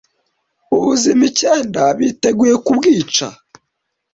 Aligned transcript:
ubuzima 0.75 1.21
icyenda 1.29 1.81
Biteguye 1.97 2.55
kubwica 2.65 3.27